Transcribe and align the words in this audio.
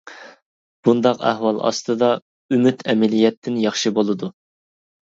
بۇنداق 0.89 1.21
ئەھۋال 1.33 1.61
ئاستىدا 1.69 2.11
ئۈمىد 2.57 2.85
ئەمەلىيەتتىن 2.91 3.63
ياخشى 3.71 3.97
بولىدۇ. 4.03 4.37